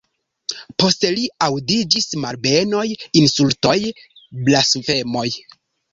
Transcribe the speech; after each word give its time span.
Post 0.83 1.03
li 1.17 1.25
aŭdiĝis 1.47 2.09
malbenoj, 2.23 2.87
insultoj, 3.21 3.77
blasfemoj! 4.49 5.27